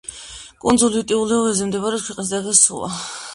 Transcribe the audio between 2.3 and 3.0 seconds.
დედაქალაქი სუვა.